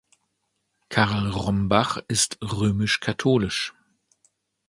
[0.89, 3.75] Karl Rombach ist römisch-katholisch.